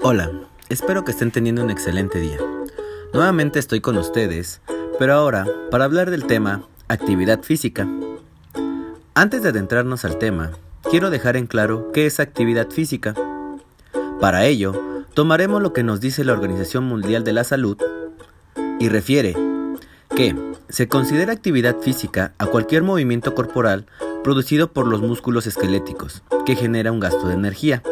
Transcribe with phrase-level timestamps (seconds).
[0.00, 0.30] Hola,
[0.68, 2.38] espero que estén teniendo un excelente día.
[3.12, 4.60] Nuevamente estoy con ustedes,
[4.96, 7.88] pero ahora para hablar del tema actividad física.
[9.14, 10.52] Antes de adentrarnos al tema,
[10.88, 13.14] quiero dejar en claro qué es actividad física.
[14.20, 14.80] Para ello,
[15.14, 17.76] tomaremos lo que nos dice la Organización Mundial de la Salud
[18.78, 19.34] y refiere
[20.14, 20.36] que
[20.68, 23.86] se considera actividad física a cualquier movimiento corporal
[24.22, 27.82] producido por los músculos esqueléticos, que genera un gasto de energía.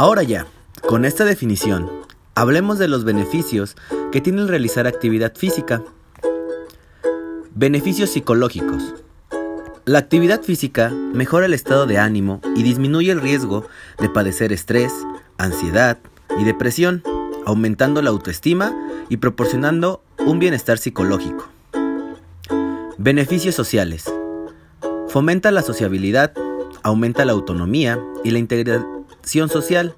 [0.00, 0.46] Ahora ya,
[0.88, 1.90] con esta definición,
[2.34, 3.76] hablemos de los beneficios
[4.10, 5.82] que tiene el realizar actividad física.
[7.54, 8.94] Beneficios psicológicos.
[9.84, 13.66] La actividad física mejora el estado de ánimo y disminuye el riesgo
[13.98, 14.90] de padecer estrés,
[15.36, 15.98] ansiedad
[16.38, 17.02] y depresión,
[17.44, 18.74] aumentando la autoestima
[19.10, 21.46] y proporcionando un bienestar psicológico.
[22.96, 24.10] Beneficios sociales.
[25.08, 26.32] Fomenta la sociabilidad,
[26.82, 28.38] aumenta la autonomía y la
[29.20, 29.94] integración social.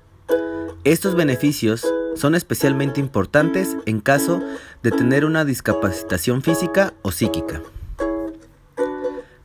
[0.85, 1.87] Estos beneficios
[2.17, 4.43] son especialmente importantes en caso
[4.83, 7.63] de tener una discapacitación física o psíquica.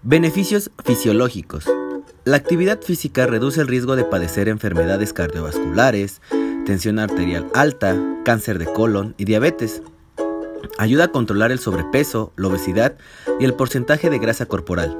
[0.02, 1.66] Beneficios fisiológicos.
[2.26, 6.22] La actividad física reduce el riesgo de padecer enfermedades cardiovasculares,
[6.66, 9.82] tensión arterial alta, cáncer de colon y diabetes.
[10.78, 12.98] Ayuda a controlar el sobrepeso, la obesidad
[13.40, 14.98] y el porcentaje de grasa corporal.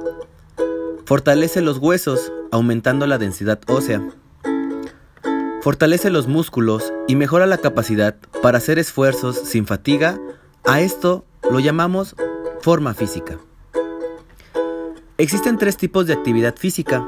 [1.04, 4.02] Fortalece los huesos, aumentando la densidad ósea.
[5.60, 10.20] Fortalece los músculos y mejora la capacidad para hacer esfuerzos sin fatiga.
[10.64, 12.14] A esto lo llamamos
[12.60, 13.38] forma física.
[15.16, 17.04] Existen tres tipos de actividad física.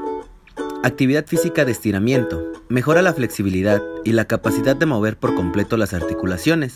[0.83, 2.51] Actividad física de estiramiento.
[2.67, 6.75] Mejora la flexibilidad y la capacidad de mover por completo las articulaciones.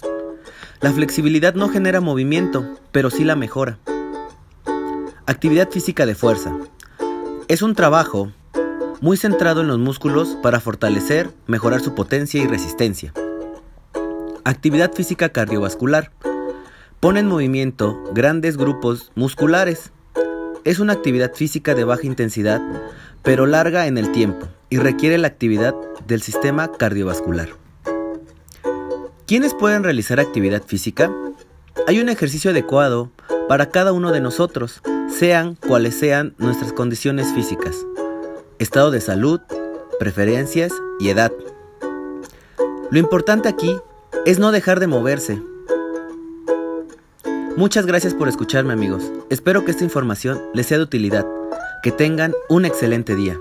[0.80, 3.80] La flexibilidad no genera movimiento, pero sí la mejora.
[5.26, 6.56] Actividad física de fuerza.
[7.50, 8.32] Es un trabajo
[9.02, 13.14] muy centrado en los músculos para fortalecer, mejorar su potencia y resistencia.
[14.44, 16.12] Actividad física cardiovascular.
[17.00, 19.92] Pone en movimiento grandes grupos musculares.
[20.64, 22.62] Es una actividad física de baja intensidad,
[23.24, 25.76] pero larga en el tiempo y requiere la actividad
[26.08, 27.50] del sistema cardiovascular.
[29.28, 31.12] ¿Quiénes pueden realizar actividad física?
[31.88, 33.12] Hay un ejercicio adecuado
[33.48, 37.76] para cada uno de nosotros sean cuales sean nuestras condiciones físicas,
[38.66, 39.42] estado de salud,
[40.00, 41.32] preferencias y edad.
[42.90, 43.78] Lo importante aquí
[44.26, 45.40] es no dejar de moverse.
[47.56, 49.04] Muchas gracias por escucharme amigos.
[49.30, 51.26] Espero que esta información les sea de utilidad.
[51.84, 53.40] Que tengan un excelente día.